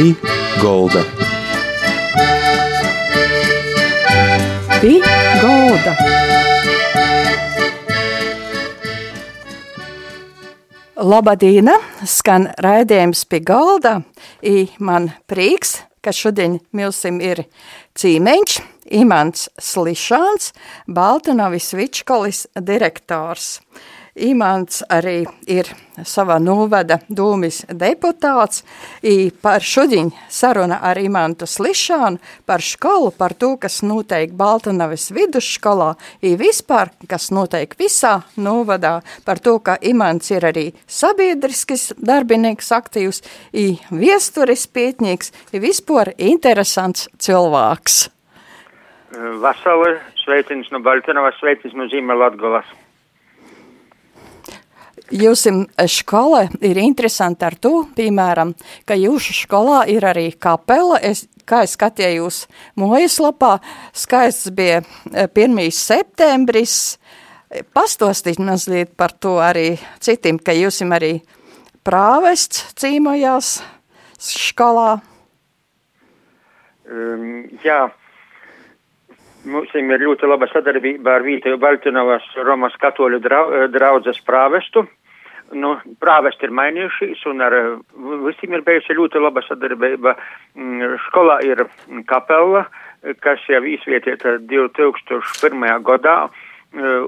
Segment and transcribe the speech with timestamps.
[0.00, 0.14] Pī
[0.62, 1.00] Golda.
[4.80, 4.94] Pī
[5.42, 5.92] Golda.
[10.96, 11.76] Labadīna,
[12.08, 13.98] skan raidījums pie galda,
[14.40, 17.44] i man prieks, ka šodien milsim ir
[17.92, 18.56] cīmeņš,
[19.04, 20.54] Imants Slišāns,
[20.88, 23.58] Baltanovis Vičkolis direktors.
[24.14, 25.68] Imants arī ir
[26.06, 28.64] savā novada dūmis deputāts.
[29.02, 35.94] I par šodien saruna ar Imantu Slišānu par skolu, par to, kas notiek Baltanavis vidusskolā,
[36.22, 43.22] i vispār, kas notiek visā novadā, par to, ka Imants ir arī sabiedriskis darbinieks aktīvs,
[43.52, 48.08] i viesturis pietņīgs, i vispār interesants cilvēks.
[49.42, 52.68] Vasarā sveiciens no Baltanovas, sveiciens no Ziemeļlatgolas.
[55.10, 58.52] Jūsim skola ir interesanti ar to, piemēram,
[58.86, 61.00] ka jūsu skolā ir arī kapela.
[61.02, 62.44] Es, kā es skatījos
[62.78, 63.56] mājaslapā,
[63.90, 65.58] skaists bija 1.
[65.74, 66.76] septembris.
[67.74, 71.16] Pastostīt mazliet par to arī citiem, ka jūsim arī
[71.82, 73.56] prāvests cīmojās
[74.22, 75.00] skolā.
[76.86, 77.88] Um, jā,
[79.48, 83.22] Mums ir ļoti laba sadarbība ar Vītēju Baltinovas Romas katoļu
[83.72, 84.84] draudzes prāvestu.
[85.50, 87.56] Nu, prāvesti ir mainījušies un ar
[88.26, 90.14] visiem ir bijusi ļoti laba sadarbība.
[91.08, 91.64] Skolā ir
[92.10, 92.66] kapela,
[93.24, 95.66] kas jau izvietieta 2001.
[95.86, 96.16] gadā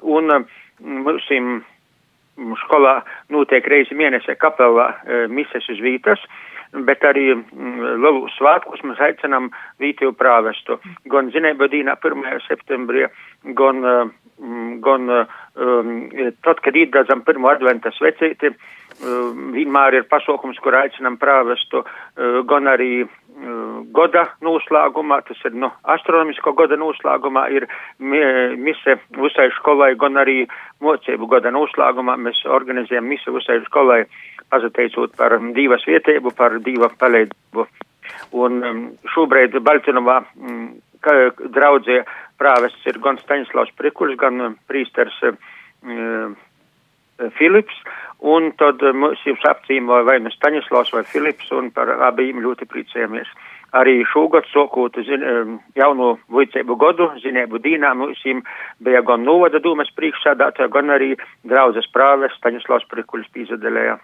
[0.02, 0.34] un
[0.82, 2.96] mums skolā
[3.30, 4.88] notiek reizi mēnesē kapelā
[5.30, 6.22] mises uz vītas
[6.72, 9.50] bet arī mm, lielu svētkus mēs aicinām
[9.82, 10.78] Vītiju prāvestu.
[11.12, 12.40] Gan zinēba dīnā 1.
[12.46, 13.06] septembrī,
[13.58, 14.12] gan, mm,
[14.82, 15.90] gan um,
[16.44, 18.52] tad, kad īdredzam pirmo adventa svecīti,
[19.02, 25.54] um, vienmēr ir pasaukums, kur aicinām prāvestu, uh, gan arī uh, goda noslēgumā, tas ir,
[25.58, 27.68] nu, astronomisko goda noslēgumā ir
[28.00, 30.42] mise visai skolai, gan arī
[30.82, 34.04] mocību goda noslēgumā mēs organizējam mise visai skolai
[34.52, 37.66] pazateicot par divas vietību, par divu paleidību.
[38.36, 38.80] Un um,
[39.14, 42.02] šobrīd Baltinovā um, draudzē
[42.40, 46.36] prāvests ir gan Staņslavs Prikuls, gan um, prīsters um,
[47.38, 47.78] Filips,
[48.18, 52.68] un tad um, mums jums apcīmoja vai nu Staņslavs vai Filips, un par abiem ļoti
[52.70, 53.30] priecējamies.
[53.72, 58.22] Arī šogad sokot zin, um, jauno vicēbu godu, zinēbu dīnā, mums
[58.84, 61.14] bija gan novada dūmes priekšsādātāja, gan arī
[61.48, 64.00] draudzes prāves Staņslavs Prikuls pīzadelējā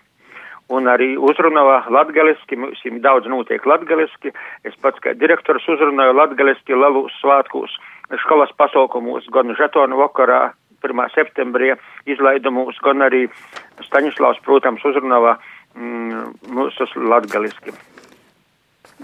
[0.69, 4.33] un arī uzrunāja latgaliski, mums daudz notiek latgaliski,
[4.69, 7.77] es pats kā direktors uzrunāju latgaliski lielus svētkos,
[8.25, 10.53] skolas pasaukumos, gan žetonu vakarā,
[10.85, 11.05] 1.
[11.11, 11.73] septembrī
[12.07, 13.27] izlaidumos, gan arī
[13.89, 15.39] Staņislavs, protams, uzrunāja
[15.75, 17.75] mm, mūsu latgaliski.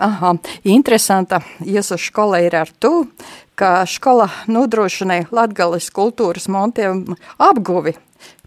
[0.02, 0.32] Aha,
[0.66, 3.06] interesanta jūsu skola ir ar to,
[3.54, 7.04] ka skola nodrošināja latgalis kultūras montiem
[7.38, 7.94] apguvi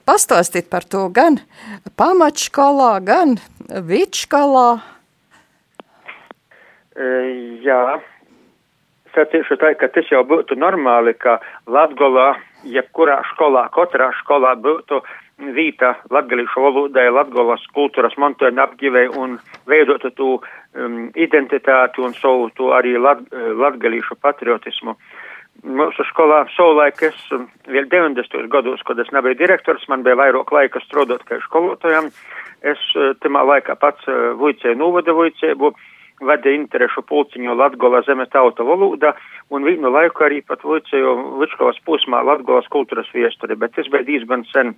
[0.08, 1.42] pastāstīt par to gan
[2.00, 3.38] pamatškolā, gan
[3.68, 4.70] vidškolā?
[6.98, 7.08] E,
[7.66, 7.82] jā,
[9.14, 11.38] sacīšu tā, ka tas jau būtu normāli, ka
[11.70, 12.34] Latgolā,
[12.66, 15.02] jebkurā skolā, katrā skolā būtu
[15.38, 19.38] vīta latgalīšu valodai, latgolas kultūras mantojuma apgivei un
[19.70, 24.98] veidotu tu um, identitāti un savu tu arī lat, latgalīšu patriotismu.
[25.68, 28.46] Mūsu skolā savulaik es um, vēl 90.
[28.52, 32.08] gados, kad es nebiju direktors, man bija vairāk laika strādāt kā skolotājam.
[32.64, 35.74] Es uh, tamā laikā pats uh, vuicēju novada vuicēbu,
[36.28, 39.12] vadīja interešu pulciņu Latgola zemes tauta valoda
[39.54, 41.12] un vienu laiku arī pat vuicēju
[41.42, 44.74] Vičkovas pusmā Latgolas kultūras viesturi, bet tas bija diezgan sen.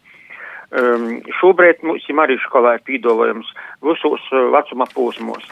[0.69, 3.53] Um, šobrīd mums arī skolā ir pīdolojums
[3.85, 5.45] visos uh, vecuma posmos.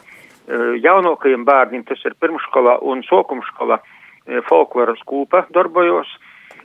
[0.47, 3.77] Uh, jaunākajiem bērniem tas ir pirmskolā un sokumskolā.
[3.77, 3.93] Uh,
[4.47, 6.09] folkloras kūpa darbojos,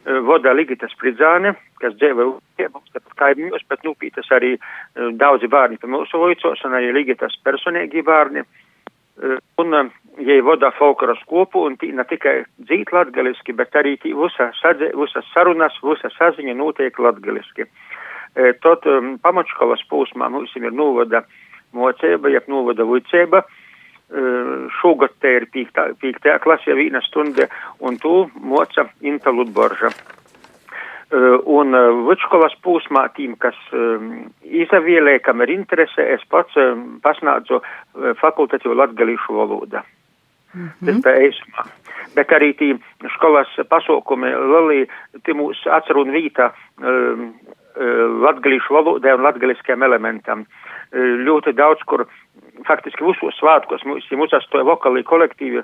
[0.05, 2.27] e, voda Ligita Spridzāne, kas dzēva
[2.75, 4.61] mums kaimiņos, bet nūpītas arī e,
[5.19, 8.45] daudzi bērni pa mūsu vojcos un arī Ligitas personīgi bērni.
[9.61, 9.75] Un,
[10.25, 14.89] ja voda folkloras kopu, un tī ne tikai dzīt latgaliski, bet arī tī visa, sadze,
[14.97, 17.69] visa sarunas, visa saziņa notiek latgaliski.
[18.65, 18.89] Tot
[19.23, 21.21] pamatškolas posmā mums ir novada
[21.77, 23.62] mocēba, jeb novada vicēba, uh,
[24.81, 27.49] šogad te ir pīktā klasē vīna stunda,
[27.81, 29.93] un tu moca Inta Ludborža.
[31.53, 31.77] Un
[32.09, 33.57] vidškolas pūsmā tīm, kas
[34.43, 36.57] izavielē, kam ir interese, es pats
[37.05, 37.61] pasnādzu
[38.21, 39.83] fakultatīvu latgalīšu valodu.
[40.55, 41.03] Mm -hmm.
[41.05, 41.67] Bija eismā.
[42.15, 42.79] Bet arī tī
[43.15, 44.87] skolas pasaukumi, lelī,
[45.25, 46.51] tī mūs atcerun vīta,
[46.81, 47.33] um,
[48.27, 50.45] latgalīšu valodai un latgaliskiem elementam.
[50.93, 52.05] Ļoti daudz, kur
[52.69, 55.63] faktiski visos svētkos mums ir uzsastoja vokālī kolektīvi,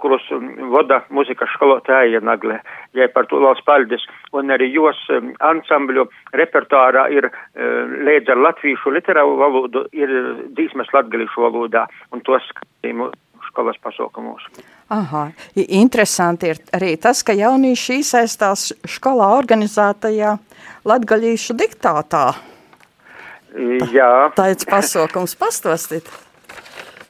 [0.00, 0.24] kurus
[0.72, 2.60] vada muzikas skolotāja Nagle,
[2.96, 5.00] ja par to liels paldies, un arī jos
[5.44, 6.06] ansambļu
[6.40, 7.28] repertuārā ir
[8.08, 10.14] līdz ar latviešu literāru valodu ir
[10.56, 11.84] dīsmes latgalīšu valodā,
[12.16, 13.10] un tos skatījumu
[13.50, 14.48] skolas pasaukumos.
[14.94, 20.34] Aha, interesanti ir arī tas, ka jaunieši iesaistās skolā organizētajā
[20.88, 22.26] latgaļīšu diktātā.
[23.94, 24.10] Jā.
[24.34, 26.08] Tāds pasaukums pastostīt.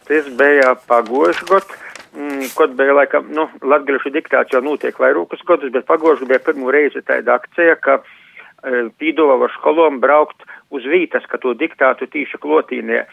[0.04, 1.78] Tas bija pagošu gadu,
[2.12, 6.68] mm, kad bija laikam, nu, latgaļīšu diktāts jau notiek vairākus gadus, bet pagošu bija pirmo
[6.74, 12.42] reizi tāda akcija, ka e, pīdova var skolom braukt uz vītas, ka to diktātu tīša
[12.44, 13.06] klotīnie e,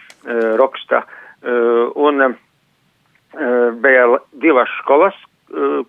[0.60, 1.06] raksta.
[1.40, 1.58] E,
[1.96, 3.50] un, e,
[3.80, 4.08] bija
[4.44, 5.16] divas skolas,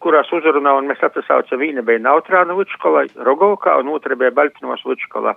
[0.03, 5.37] kurās uzrunā, un mēs atsaucam, viena bija Nautrāna vidškola, Rogovkā, un otra bija Baltinovas vidškola.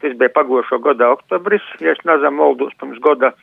[0.00, 3.34] Tas bija pagošo gada oktobris, ja es nezinu, Moldus pirms gada,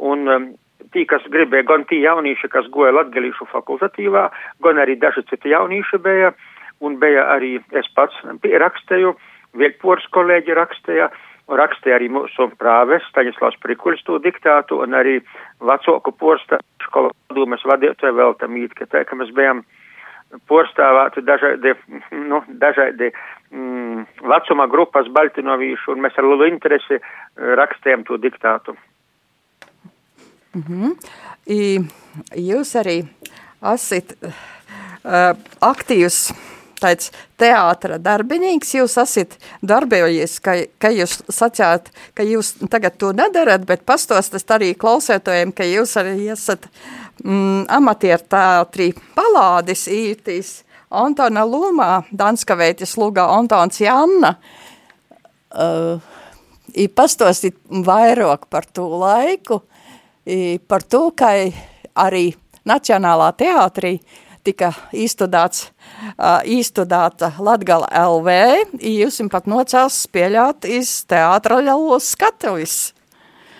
[0.00, 0.46] un um,
[0.94, 4.28] tī, kas gribēja, gan tī jaunieši, kas goja latgalīšu fakultatīvā,
[4.64, 6.32] gan arī daži citi jaunieši bija,
[6.80, 8.16] un bija arī es pats
[8.64, 9.16] rakstēju,
[9.58, 11.08] Viekpors kolēģi rakstēja,
[11.56, 15.18] rakstīja arī mūsu prāves, Staņislavs Prikuļs to diktātu, un arī
[15.64, 19.64] vecāku porsta skolu padomes vadītāju vēl tam īt, ka tā, ka mēs bijām
[20.48, 21.72] porstāvāti dažādi,
[22.12, 23.10] nu, dažādi
[23.50, 27.00] mm, vecuma grupas Baltinovīšu, un mēs ar lielu interesi
[27.60, 28.76] rakstījām to diktātu.
[30.54, 30.92] Mm -hmm.
[31.46, 31.78] I,
[32.34, 32.98] jūs arī
[33.74, 34.32] esat uh,
[35.60, 36.32] aktīvs
[36.82, 37.10] tāds
[37.40, 43.84] teātra darbinīgs, jūs esat darbojies, ka, ka jūs sacījāt, ka jūs tagad to nedarat, bet
[43.88, 46.68] pastostat arī klausētojiem, ka jūs arī esat
[47.24, 50.58] mm, amatieru teātrī palādis ītīs
[50.88, 54.36] Antona Lūmā, Danskavētis Lugā, Antons Janna.
[55.48, 56.00] Uh,
[56.76, 59.62] I pastostit vairāk par to laiku,
[60.68, 61.32] par to, ka
[61.96, 62.26] arī
[62.68, 63.94] Nacionālā teātrī
[64.48, 65.68] tika izstudāts,
[66.16, 68.36] uh, izstudāta Latgala LV,
[68.80, 72.78] jūs jums pat nocēls spēļāt iz teātra ļalos skatuvis.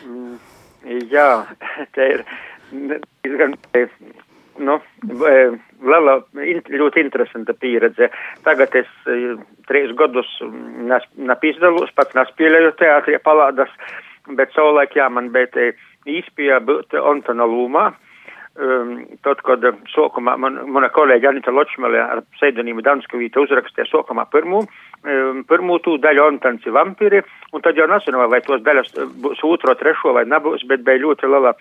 [0.06, 0.38] Mm,
[1.12, 1.29] jā,
[1.94, 2.25] te ir
[2.73, 3.56] diezgan,
[4.64, 8.11] nu, liela, ļoti interesanta pieredze.
[8.46, 8.91] Tagad es
[9.69, 10.31] trīs gadus
[11.29, 13.73] napīzdalos, pats naspēlēju teātrija palādas,
[14.38, 15.70] bet savulaik jā, man bija
[16.08, 17.91] īspēja būt Antona Lūmā
[19.22, 19.62] tad, kad
[19.93, 24.64] sākumā man, mana kolēģa Anita Ločmelē ar pseidonīmu Danskavīta uzrakstīja sākumā pirmo,
[25.05, 27.22] um, pirmo tū daļu Antanci vampiri,
[27.55, 31.31] un tad jau nezinu, vai tos daļas būs otro, trešo vai nebūs, bet bija ļoti
[31.31, 31.55] liela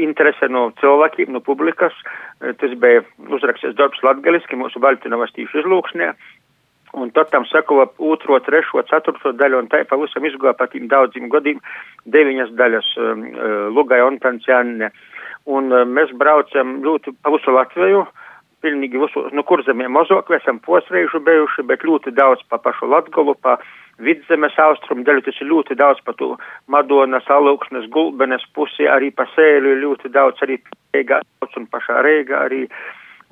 [0.00, 1.92] interese no cilvēkiem, no publikas.
[2.40, 6.14] Tas bija uzrakstīts darbs latgaliski mūsu Baltinovas tīšu izlūksnē.
[6.94, 11.26] Un tad tam sekoja otro, trešo, ceturto daļu, un tā pavisam izgāja pa tiem daudziem
[11.28, 11.58] gadiem
[12.06, 13.24] deviņas daļas um,
[13.74, 14.92] Lugai Ontancianne.
[14.94, 15.10] Uh,
[15.46, 18.04] un uh, mēs braucam ļoti pa visu Latviju,
[18.64, 23.36] pilnīgi visu, nu kur zemē mazāk, esam posreižu bijuši, bet ļoti daudz pa pašu Latgolu,
[23.36, 23.58] pa
[24.02, 26.34] vidzemes austrumu daļu, tas ir ļoti daudz pa to
[26.72, 30.58] Madonas, Alūksnes, Gulbenes pusi, arī pa sēļu ļoti daudz, arī
[30.96, 32.64] Rīgā, un pašā Rīgā arī.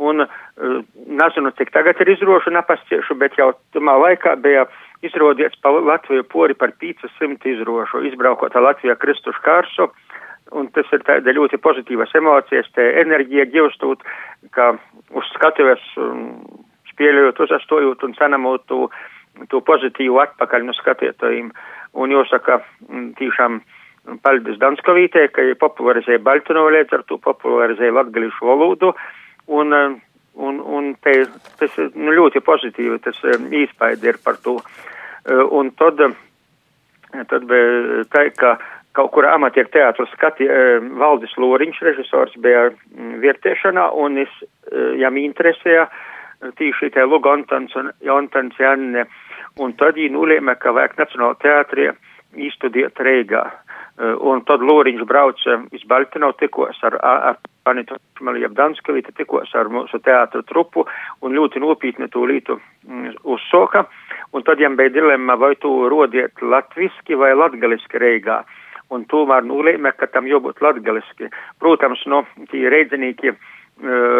[0.03, 4.65] Un uh, nezinu, cik tagad ir izrošu napasciešu, bet jau tamā laikā bija
[5.05, 9.91] izrodies pa Latviju pori par 500 izrošu, izbraukot Latvijā Kristušu kārsu.
[10.53, 14.05] Uh, un tas ir tāda ļoti pozitīvas emocijas, te enerģija ģivstūt,
[14.55, 14.73] ka
[15.17, 15.83] uz skatuves
[16.93, 18.87] spēļojot, uzastojot un sanamot to,
[19.53, 21.53] to pozitīvu atpakaļ no skatītājiem.
[22.03, 22.61] Un jāsaka,
[23.19, 23.61] tīšām
[24.25, 28.93] paldies Danskovītē, ka popularizēja Baltinovu līdz ar to popularizēja latgalīšu valodu,
[29.53, 29.77] un,
[30.35, 31.23] un, un te,
[31.61, 33.21] tas nu, ļoti pozitīvi, tas
[33.63, 34.59] īspēja ir par to.
[35.55, 36.01] Un tad,
[37.31, 38.57] tad bija tā, ka
[38.97, 44.33] kaut kur amatieru teātru skati, e, Valdis Loriņš, režisors, bija mm, vietiešanā, un es,
[44.69, 45.89] e, jām interesēja
[46.59, 49.07] tīši te Lug Antons un Antons Janne,
[49.63, 51.91] un tad viņi nulēma, ka vajag Nacionāla teātrī
[52.37, 53.45] īstudiet Reigā.
[53.49, 59.71] E, un tad Loriņš brauca iz Baltino tikos ar, ar Anitu Šmeliju Danskavītu, tikos ar
[59.71, 60.87] mūsu teātru trupu
[61.23, 63.87] un ļoti nopietni to lītu mm, uzsoka.
[64.33, 68.43] Un tad jām bija dilemma, vai tu rodiet latviski vai latgaliski Reigā.
[68.93, 71.31] Un tomēr nolēma, ka tam jābūt latgaliski.
[71.63, 73.33] Protams, no tie reidzinīki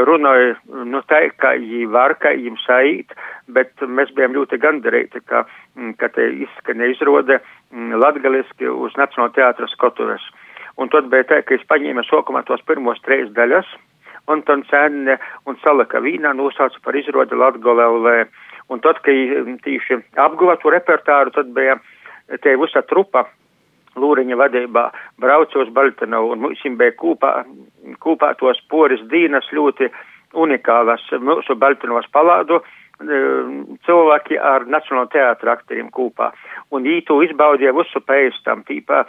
[0.09, 3.13] runāja, nu tā, ka viņi var, ka viņiem saīt,
[3.53, 5.45] bet mēs bijām ļoti gandarīti, ka,
[5.99, 7.39] ka te izskan izrode
[7.73, 10.25] latgaliski uz Nacionāla teātra skatuves.
[10.81, 13.69] Un tad bija tā, ka es paņēmu sokumā tos pirmos trīs daļas,
[14.33, 18.25] un tad cēnne un salaka vīnā nosauca par izrodi Latgolē.
[18.71, 21.77] Un tad, kad tīši apguva to repertāru, tad bija
[22.41, 23.27] te visa trupa
[23.97, 24.87] Lūriņa vadībā
[25.21, 27.33] braucu uz Baltinovu un mums bija kūpā,
[28.01, 29.91] kūpā tos poris dīnas ļoti
[30.33, 32.63] unikālas mūsu Baltinovas palādu
[33.03, 36.31] cilvēki ar Nacionālo teātru aktoriem kūpā.
[36.71, 39.05] Un viņi to izbaudīja visu pēc tam, tīpā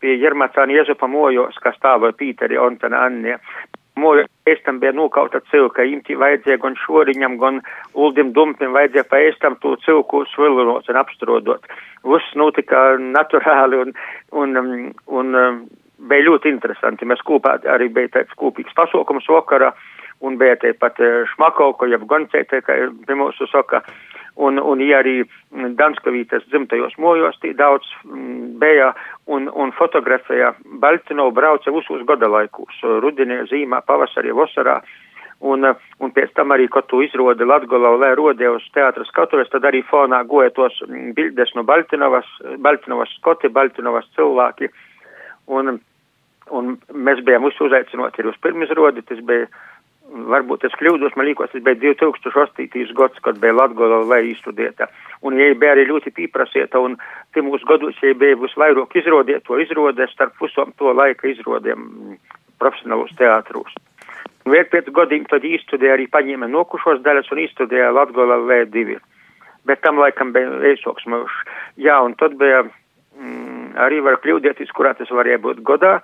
[0.00, 3.38] pie Jermacāna Jezupa mojos, kas stāvoja Pīteri Ontana Annie.
[4.48, 7.60] Ēstam bija nokauta cilka, imti vajadzēja gan šoriņam, gan
[7.94, 11.66] uldim dumpim vajadzēja pa ēstam to cilku svilinot un apstrodot.
[12.04, 13.92] Viss notika naturāli un,
[14.32, 14.88] un, un,
[15.20, 15.36] un
[15.98, 17.08] bija ļoti interesanti.
[17.08, 19.72] Mēs kopā arī bija tāds kopīgs pasaukums vakarā
[20.20, 20.98] un bija te pat
[21.34, 23.82] šmakauko, jeb goncēte, kā pie mūsu saka.
[24.38, 28.92] Un, un ja arī Danskavītas dzimtajos mojos daudz m, bija
[29.26, 34.78] un, un fotografēja Baltino brauca visos gada laikos, rudenī, zīmā, pavasarī, vasarā.
[35.38, 35.66] Un,
[36.02, 39.84] un pēc tam arī, kad tu izrodi Latgolā, lai rodē uz teātra skatuves, tad arī
[39.86, 40.80] fonā goja tos
[41.14, 42.26] bildes no Baltinovas,
[42.62, 44.70] Baltinovas skoti, Baltinovas cilvēki.
[45.54, 45.78] Un,
[46.50, 49.46] un mēs bijām uzaicinoti arī uz pirmizrodi, tas bija
[50.08, 52.94] varbūt es kļūdos, man liekas, tas bija 2008.
[52.96, 54.88] gads, kad bija Latgola vai izstudieta.
[55.26, 56.96] Un ja bija arī ļoti pieprasieta, un
[57.36, 62.16] timos gados, ja bija visvairāk izrodiet to izrodē starp pusom to laika izrodēm
[62.58, 63.74] profesionālos teātrus.
[64.48, 68.96] Vēl pēc gadiem tad izstudēja arī paņēma nokušos daļas un izstudēja Latgola V2.
[69.68, 71.42] Bet tam laikam bija eisoks mūžs.
[71.76, 75.98] Jā, un tad bija mm, arī var kļūdēties, kurā tas varēja būt godā.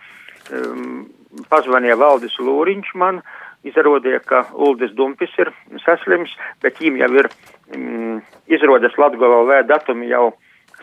[0.53, 1.07] Um,
[1.49, 5.53] pazvanīja Valdis Lūriņš man, uh, izrādīja, ka Uldis Dumpis ir
[5.85, 7.31] saslims, bet viņam jau ir
[7.77, 8.19] mm,
[8.53, 10.33] izrādes Latgala V datumi jau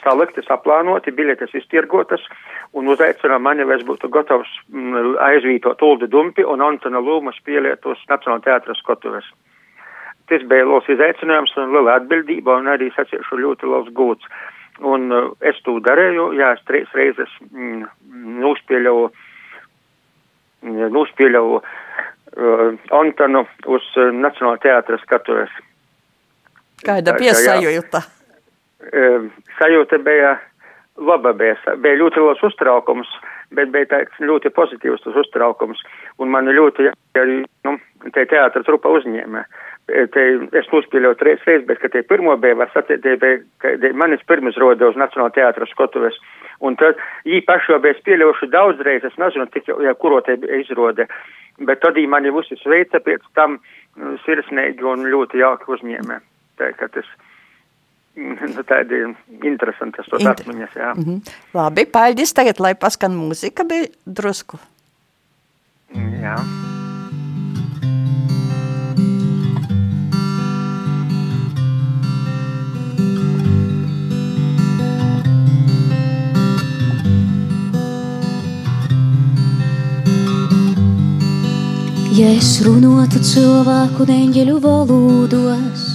[0.01, 2.23] salikti, saplānoti, biļetes iztirgotas,
[2.77, 7.85] un uzaicina mani, vai es būtu gatavs mm, aizvītot Uldi Dumpi un Antona Lūma spēlēt
[7.89, 9.27] uz Nacionāla teātra skatuves.
[10.31, 14.29] Tas bija liels izaicinājums un liela atbildība, un arī sacīšu ļoti liels gūts.
[14.87, 17.83] Un uh, es to darīju, jā, es trīs reizes mm,
[18.41, 19.11] nospēļoju,
[20.95, 21.59] nospēļoju
[22.37, 25.51] uh, Antonu uz uh, Nacionālā teātra skatuves.
[26.85, 28.03] Kāda bija sajūta?
[28.81, 29.27] Uh,
[29.59, 30.37] sajūta bija
[31.01, 33.09] laba, bija, bija ļoti liels uztraukums,
[33.55, 35.81] bet bija tāds ļoti pozitīvs tas uztraukums,
[36.19, 36.89] un man ļoti
[37.65, 37.77] nu,
[38.15, 39.45] te teātra trupa uzņēma.
[40.13, 40.23] Te,
[40.55, 42.67] es nospēlēju trīs reizes, bet, kad te pirmo bija,
[43.59, 46.15] ka manis pirmas roda uz Nacionālā teātra skatuves,
[46.63, 50.37] un tad viņi paši jau bija spēlējuši daudz reizes, es nezinu, tik ja, kuro te
[50.61, 51.07] izrode.
[51.59, 53.59] Bet tad mani visi sveica pēc tam
[53.99, 56.21] nu, sirsnīgi un ļoti jauki uzņēmē.
[56.61, 57.11] Tā, ka tas
[58.15, 59.03] nu, tādi
[59.43, 60.95] interesanti tos Inter atmiņas, jā.
[60.95, 61.37] Mm -hmm.
[61.53, 64.59] Labi, paldies tagad, lai paskan mūzika bija drusku.
[66.21, 66.37] Jā.
[82.21, 85.85] Ja es runātu cilvēku neņģeļu valodos,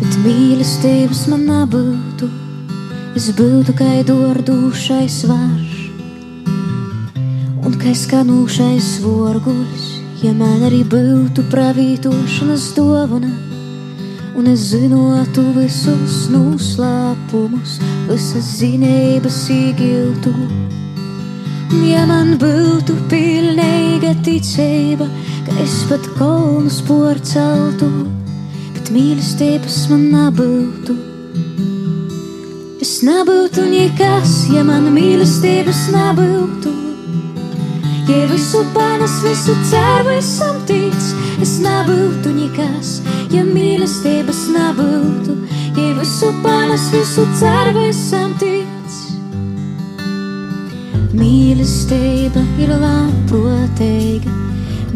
[0.00, 2.26] bet mīlestības man nebūtu,
[3.14, 5.76] es būtu kā dordūšais varš
[7.62, 9.86] un kā skanūšais vorguļs,
[10.24, 13.30] ja man arī būtu pravītošanas dovana.
[14.34, 17.78] Un es zinātu visus noslēpumus,
[18.10, 20.34] visas zinības iegiltu
[21.72, 25.06] Ja man būtu pilnīga ticība,
[25.46, 27.88] ka es pat kolnus porceltu,
[28.74, 30.96] bet mīlestības man nebūtu.
[32.82, 36.74] Es nebūtu nekas, ja man mīlestības nebūtu.
[38.10, 41.08] Ja visu panas, visu ceru, esam tic,
[41.40, 42.98] es nebūtu nekas,
[43.32, 45.40] ja mīlestības nebūtu.
[45.80, 48.81] Ja visu panas, visu ceru, esam tic.
[51.12, 54.30] Mīlestība ir labprātīga,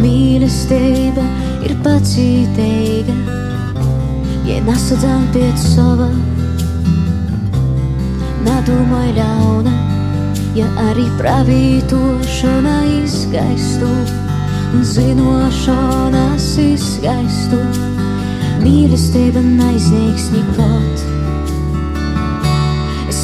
[0.01, 1.25] mīlestība
[1.67, 3.17] ir pacietīga.
[4.49, 6.07] Ja nesadzām pēc sava,
[8.47, 9.75] nedomāj ļauna,
[10.57, 13.91] ja arī pravītošana izgaistu
[14.73, 17.61] un zinošanas izgaistu.
[18.65, 21.06] Mīlestība neizniegs nekot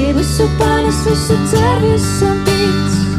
[0.00, 3.09] nebūtu, ja visu panes, visu cer, visam tic.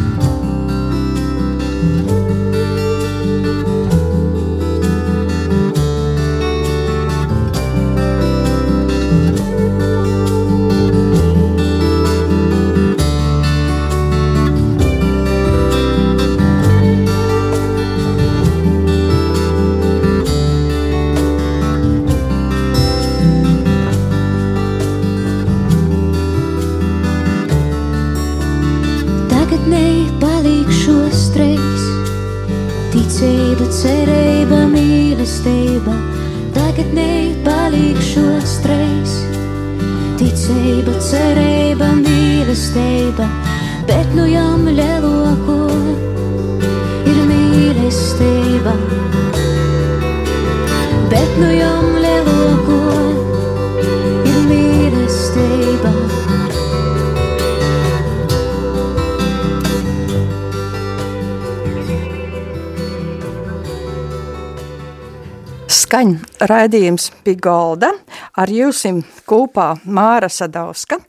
[36.81, 39.11] Tagadnēji palīgšos treis.
[40.17, 43.27] Ticība, cerība, mīlestība,
[43.85, 45.59] bet nu jau lielāko
[47.05, 48.73] ir mīlestība.
[51.11, 52.60] Bet nu jau lielāko
[65.91, 66.11] Skaņ
[66.47, 67.89] raidījums pie galda
[68.39, 71.01] ar jūsim kopā Māra Sadauska,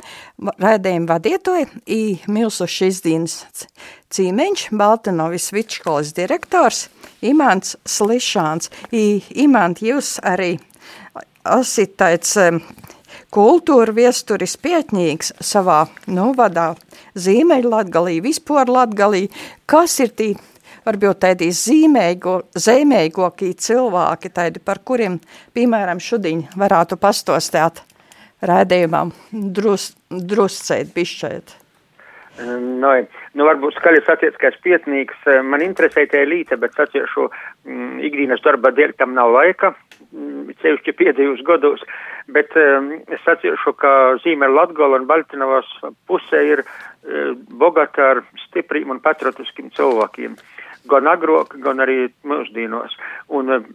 [0.58, 3.36] raidījuma vadietoja i milsu šīs dienas
[4.10, 6.88] cīmeņš, Baltinovis Vičkolas direktors,
[7.22, 8.72] Imants Slišāns.
[8.90, 10.56] I, Imant, jūs arī
[11.46, 12.34] esat tāds
[13.30, 16.72] kultūra viesturis pietņīgs savā, nu, vadā
[17.14, 19.28] Zīmeļlatgalī, vispār Latgalī.
[19.62, 20.32] Kas ir tī
[20.86, 25.18] varbūt tādi zīmēgokie cilvēki, tādi, par kuriem,
[25.56, 27.82] piemēram, šodien varētu pastostāt
[28.42, 31.58] rēdījumam, drus, druscēt, bišķēt?
[32.42, 32.94] No,
[33.36, 38.40] nu, varbūt skaļi satiec, ka es pietnīgs, man interesē tie līte, bet satiešu mm, ikdienas
[38.44, 39.74] darba dēļ tam nav laika,
[40.62, 41.84] cevišķi pēdējos gados,
[42.32, 43.92] bet um, es satiešu, ka
[44.24, 45.68] zīme Latgola un Baltinovas
[46.08, 50.32] pusē ir uh, bogata ar stipriem un patriotiskiem cilvēkiem.
[50.32, 52.94] Uh, gan agrāk, gan arī mūsdienos.
[53.30, 53.66] Un eh,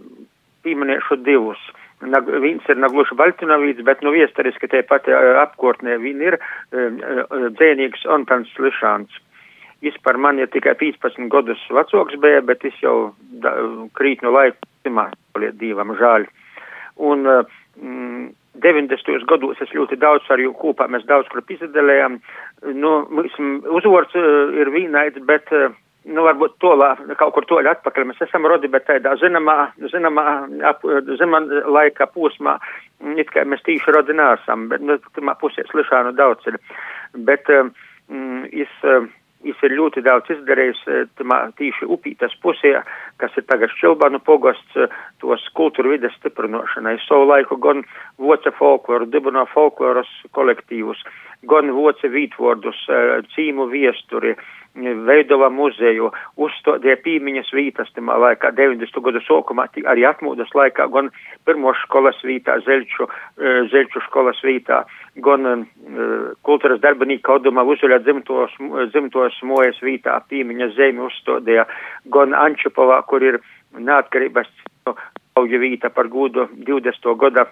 [0.66, 1.62] pieminēšu divus.
[2.06, 7.00] Nag, viens ir nagluši Baltinovīts, bet nu viestariski tie pati eh, apkortnē viņi ir eh,
[7.60, 9.22] dzēnīgs Antons Lišāns.
[9.86, 12.98] Viņš par mani ir tikai 15 gadus vecoks bija, bet viņš jau
[13.44, 13.54] da,
[13.98, 14.58] krīt no laika,
[15.62, 16.26] divam žāļ.
[17.06, 18.24] Un mm,
[18.58, 19.26] 90.
[19.30, 22.18] gados es ļoti daudz ar jū kopā, mēs daudz kur izdelējām.
[22.74, 22.94] Nu,
[23.78, 25.76] uzvārds ir vīnaids, bet uh,
[26.08, 28.08] nu, varbūt tolā, kaut kur toļ atpakaļ.
[28.12, 29.58] Mēs esam rodi, bet tādā zināmā,
[29.92, 30.26] zināmā,
[30.70, 30.86] ap,
[31.20, 32.58] zināmā laika posmā,
[33.20, 36.60] it kā mēs tīši rodi nesam, bet, nu, tamā pusē slišānu daudz ir.
[37.28, 38.74] Bet, mm, es,
[39.48, 40.84] es ir ļoti daudz izdarījis
[41.20, 42.78] tamā tīši upītas pusē,
[43.22, 44.80] kas ir tagad šķilbanu pogosts,
[45.24, 46.98] tos kultūra vides stiprinošanai.
[47.06, 47.84] Savu laiku gan
[48.22, 51.04] voca folkloru, dibino folkloras kolektīvus,
[51.48, 52.86] gan voca vītvordus,
[53.36, 54.34] cīmu viesturi,
[55.08, 59.02] veidova muzeju, uzstādīja pīmiņas vītas tamā laikā, 90.
[59.04, 61.10] gadu sokumā, arī atmūdas laikā, gan
[61.46, 64.84] pirmo skolas vītā, Zeļču, e, Zeļču skolas vītā,
[65.26, 65.68] gan uh,
[66.46, 68.54] kultūras darbinieku audumā uzuļa dzimtos,
[68.94, 71.66] dzimtos mojas vītā, pīmiņas zemi uzstādīja,
[72.14, 73.40] gan Ančupovā, kur ir
[73.74, 74.52] neatkarības
[75.38, 77.16] kauja vīta par gūdu 20.
[77.18, 77.48] gada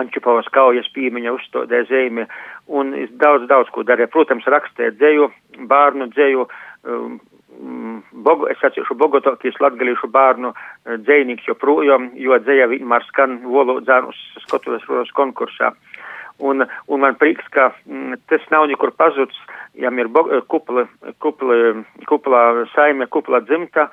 [0.00, 2.26] Ančupovas kaujas pīmiņa uzstādē zemi,
[2.66, 4.10] un daudz, daudz ko darīju.
[4.14, 5.28] Protams, rakstēju dzēju,
[5.70, 6.46] bārnu dzēju,
[6.90, 7.18] um,
[7.60, 14.14] mm, Bogo, es atceru Bogotokijas latgalīšu bārnu uh, dzējnīgs joprojām, jo dzēja vienmēr skan valodzānu
[14.48, 15.74] skatuves konkursā.
[16.38, 19.36] Un, un man prieks, ka mm, tas nav nekur pazudis,
[19.78, 20.08] jām ir
[20.50, 20.82] kupla,
[21.22, 21.58] kupla,
[22.10, 22.40] kuplā
[22.72, 23.86] saime, kuplā dzimta,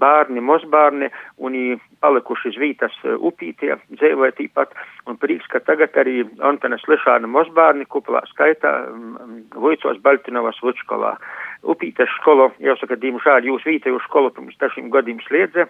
[0.00, 1.58] bērni, mozbērni, un
[2.00, 4.72] palikuši uz vītas uh, upītie, dzēvoja tīpat,
[5.04, 11.18] un prieks, ka tagad arī Antanas Lešāna mozbērni kuplā skaitā um, Vojcos Baltinovas Vučkolā.
[11.62, 15.68] Upītes skolo, jāsaka, diemžēl jūs vītēju skolu pirms dažiem gadiem sliedze,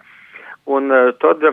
[0.71, 1.43] un uh, tad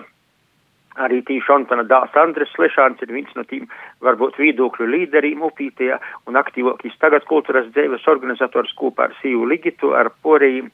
[0.98, 3.68] Arī tīši Antona dāls Andres Lešāns ir viens no tiem
[4.02, 10.10] varbūt viedokļu līderiem upītajā un aktīvākīs tagad kultūras dzēves organizators kopā ar Sīvu Ligitu, ar
[10.26, 10.66] porējiem,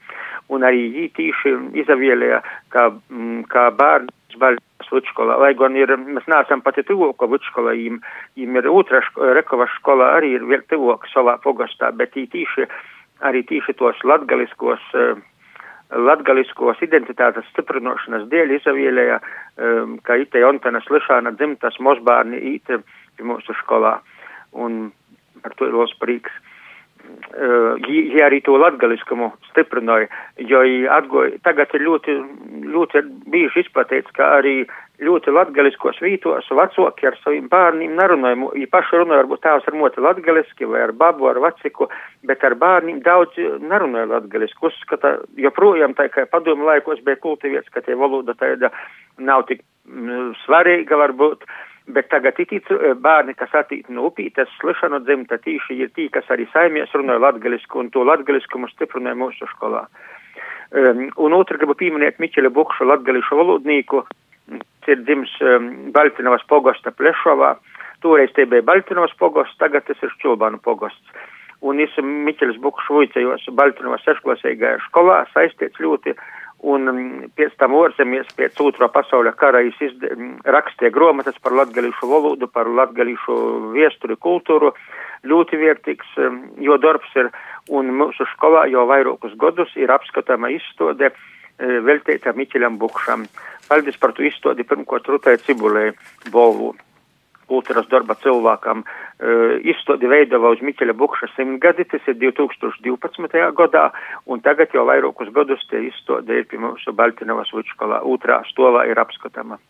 [0.49, 1.53] un arī jī tīši
[1.83, 2.41] izavielēja
[2.73, 8.01] kā, mm, kā bērns baļas vučkolā, lai gan ir, mēs neesam pati tuvāko vučkolā, jīm,
[8.41, 9.03] jīm ir otra
[9.37, 12.71] rekova skola arī ir vēl tuvāk savā pogastā, bet jī tīši,
[13.21, 15.21] arī tīši tos latgaliskos uh,
[15.91, 22.81] latgaliskos identitātes stiprinošanas dēļ izavielēja, um, ka ite Jontanas Lišāna dzimtas mosbārni ite
[23.23, 23.99] mūsu skolā.
[24.53, 24.91] Un
[25.43, 26.33] par to ir los prīks.
[27.07, 30.09] Uh, ja arī to latgaliskumu stiprināja,
[30.43, 32.17] jo atgoja, tagad ir ļoti,
[32.73, 34.57] ļoti bijuši izplatīts, ka arī
[35.03, 40.05] ļoti latgaliskos vītos vecāki ar saviem bērniem nerunāja, ja paši runāja varbūt tēvs ar moti
[40.05, 41.91] latgaliski vai ar babu, ar vaciku,
[42.27, 44.65] bet ar bērniem daudz nerunāja latgaliski.
[44.67, 48.73] Uzskata, joprojām tā kā padomu laikos bija kultiviets, ka tie valoda tāda
[49.19, 51.45] nav tik mm, svarīga varbūt.
[51.87, 56.49] Bet tagad ir bērni, kas attīst no upītes, slišanu dzimta, tīši ir tī, kas arī
[56.51, 59.85] saimnieks runāja latgalisku un to latgaliskumu stiprināja mūsu skolā.
[60.75, 64.03] Um, un otru gribu pieminēt Miķeļa Bukšu latgališu valodnīku,
[64.91, 67.57] ir dzims um, Baltinovas pogosta Plešovā.
[68.05, 71.15] Toreiz tie bija Baltinovas pogosts, tagad tas ir Šķulbanu pogosts.
[71.65, 76.13] Un es Miķelis Bukšs vuicējos Baltinovas sešklasīgajā skolā, saistīts ļoti,
[76.69, 77.01] un um,
[77.37, 80.05] pēc tam orzemies pēc otro pasauļa kara es izd...
[80.13, 83.39] Um, rakstīju gromatas par latgalīšu valodu, par latgalīšu
[83.75, 84.75] viesturi, kultūru,
[85.27, 87.33] ļoti vērtīgs, um, jo darbs ir,
[87.73, 91.25] un mūsu skolā jau vairākus gadus ir apskatāma izstode uh,
[91.59, 93.27] veltīta Miķeļam Bukšam.
[93.69, 95.91] Paldies par to izstādi pirmkārt Rutai Cibulē
[96.31, 96.75] Bolvu
[97.51, 98.83] kultūras darba cilvēkam.
[99.73, 103.39] Izstādi veidava uz Miķeļa Bukša simtgadi, tas ir 2012.
[103.61, 103.87] gadā,
[104.27, 109.01] un tagad jau vairākus gadus tie izstādi ir pie mūsu Baltinovas Vučkolā, otrā stovā ir
[109.01, 109.61] apskatāma.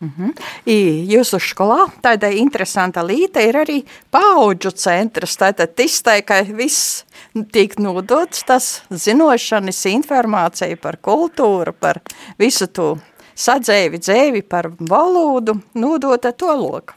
[0.00, 0.30] Mm -hmm.
[0.66, 5.36] I jūsu skolā tāda interesanta lieta ir arī paudžu centrs.
[5.36, 7.04] Tātad iztai, ka viss
[7.52, 12.00] tiek nodots, tas zinošanas informācija par kultūru, par
[12.38, 12.98] visu to
[13.34, 16.94] sadzēvi, dzēvi, par valodu, nodota to loku.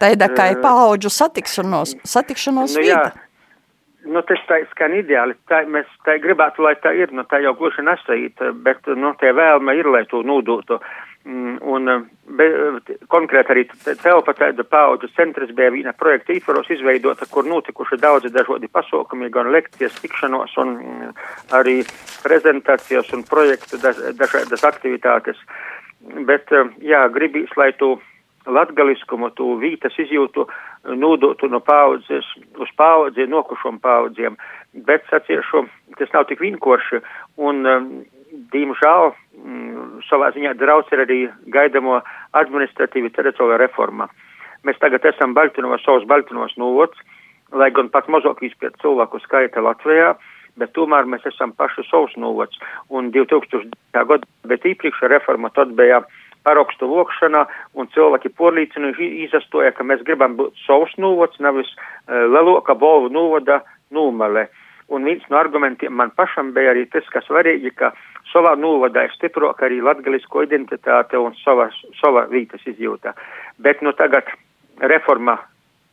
[0.00, 3.12] Tāda kā ir paudžu satikšanos, satikšanos nu, vieta.
[4.04, 5.34] Nu, tas tā skan ideāli.
[5.48, 7.12] Tā, mēs tā gribētu, lai tā ir.
[7.12, 10.74] Nu, tā jau gluži nesait, bet nu, tie vēlme ir, lai to nodotu.
[10.74, 10.80] Uh,
[11.24, 12.46] un eh, be,
[13.12, 13.64] konkrēti arī
[14.02, 19.52] telpa tāda paudžu centrs bija viena projekta ītvaros izveidota, kur notikuši daudzi dažādi pasākumi, gan
[19.54, 21.12] lekcijas, tikšanos un mm,
[21.58, 21.82] arī
[22.24, 25.38] prezentācijas un projektu dažādas aktivitātes.
[26.26, 27.94] Bet, eh, jā, gribīs, lai tu
[28.46, 30.48] latgaliskumu, tu vītas izjūtu
[30.98, 32.26] nodotu no paudzes
[32.58, 34.36] uz paudzi, nokušom paudziem,
[34.72, 35.66] bet saciešu,
[35.98, 37.02] tas nav tik vienkārši
[37.36, 37.86] un, eh,
[38.32, 41.18] diemžēl, mm, savā ziņā draudz ir arī
[41.52, 42.00] gaidamo
[42.32, 44.08] administratīvi teritoriāla reforma.
[44.64, 46.98] Mēs tagad esam Baltinovas, savus Baltinovas novots,
[47.52, 50.14] lai gan pat mazāk izpēt cilvēku skaita Latvijā,
[50.56, 52.58] bet tomēr mēs esam paši savus novots.
[52.88, 53.72] Un 2000.
[53.92, 56.02] gada, bet īpriekšā reforma tad bija
[56.46, 57.44] parakstu vokšana,
[57.78, 63.62] un cilvēki porlīcinoši izastoja, ka mēs gribam būt savus novots, nevis uh, leloka bolvu novada
[63.90, 64.48] numele.
[64.92, 67.92] Un viens no argumentiem man pašam bija arī tas, ka svarīgi, ka
[68.32, 71.68] savā novadā ir stiprāk arī latgalisko identitāte un sava,
[72.00, 73.14] sava vītas izjūta.
[73.62, 74.28] Bet nu tagad
[74.80, 75.38] reforma,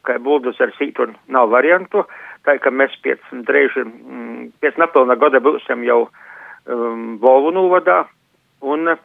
[0.07, 2.05] kā buldozers īt un nav variantu,
[2.47, 8.03] tā ka mēs pēc drēži, mm, pēc nepilna gada būsim jau um, Volvu novadā
[8.61, 8.95] un,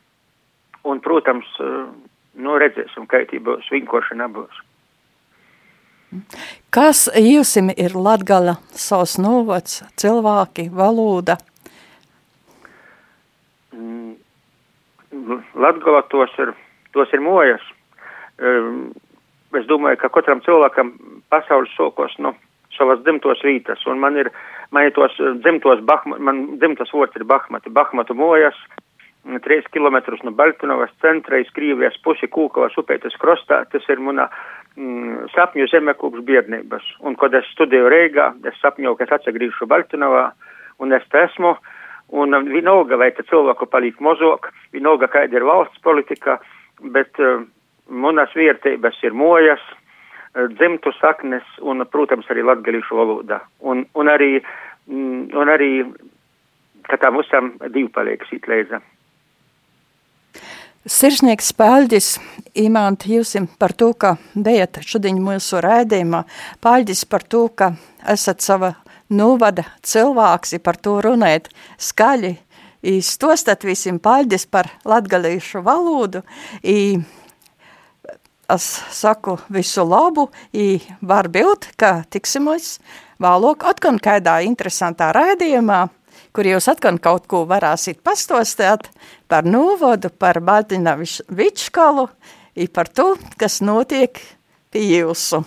[0.84, 1.88] un, protams, uh,
[2.34, 4.62] nu redzēsim, kā tī būs, vienkārši nebūs.
[6.70, 11.40] Kas jūsim ir Latgala savs novads, cilvēki, valoda?
[15.54, 16.54] Latgalā tos ir,
[16.92, 17.62] tos ir mojas.
[18.42, 18.92] Um,
[19.54, 20.94] es domāju, ka katram cilvēkam
[21.30, 22.34] pasaules sokos, nu,
[22.74, 24.30] savas dzimtos vītas, un man ir,
[24.74, 28.58] man ir tos dzimtos, Bahma, man dzimtas vārds ir Bahmati, Bahmatu mojas,
[29.24, 34.26] 3 km no Baltinovas centra, iz Krīvijas pusi Kūkavas upētas krostā, tas ir mana
[34.76, 36.90] mm, sapņu zeme kopš biednības.
[37.00, 40.26] Un, kad es studēju Reigā, es sapņoju, ka es atsagrīšu Baltinovā,
[40.84, 41.54] un es te esmu,
[42.12, 46.38] Un um, vienalga, vai te cilvēku paliek mazāk, vienalga, kāda ir valsts politika,
[46.94, 47.44] bet uh,
[47.88, 53.40] manas vērtības ir mojas, uh, dzimtu saknes un, protams, arī latgalīšu valoda.
[53.60, 54.36] Un, un arī,
[54.90, 55.70] mm, un arī,
[56.90, 58.82] ka tā musam divi paliek sīt leiza.
[60.84, 62.06] Sirsnieks Pāļģis,
[62.60, 66.20] Imant, jūsim par to, ka bijat šodien mūsu rēdījumā.
[66.60, 67.70] Pāļģis par to, ka
[68.12, 68.74] esat sava
[69.14, 71.48] novada cilvēks par to runēt
[71.78, 72.34] skaļi,
[73.04, 76.22] stostat visiem paļģis par latgalīšu valodu,
[76.62, 76.98] i,
[78.52, 82.78] es saku visu labu, i var būt, ka tiksimos
[83.22, 85.86] vēlāk atkal kādā interesantā raidījumā,
[86.34, 88.90] kur jūs atkal kaut ko varāsit pastostāt
[89.28, 92.08] par novadu, par Baltina Vičkalu,
[92.54, 94.20] i par to, kas notiek
[94.70, 95.42] pie jūsu.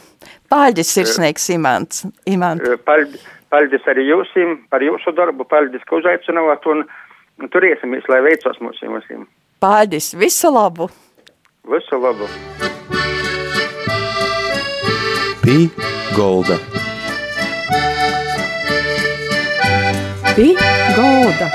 [0.52, 2.06] Paļģis sirsnīgs imants.
[2.28, 2.64] Imant.
[2.88, 6.84] Paļģis Paldies arī jūsim par jūsu darbu, paldies, ka uzaicināt un
[7.54, 9.28] turiesimies, lai veicos mums visiem.
[9.64, 10.90] Paldies, visu labu!
[11.68, 12.28] Visu labu!
[15.48, 15.70] Pī
[16.12, 16.58] Golda
[20.36, 20.50] Pī
[20.98, 21.48] Golda